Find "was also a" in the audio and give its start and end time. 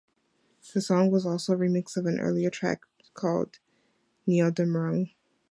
1.11-1.57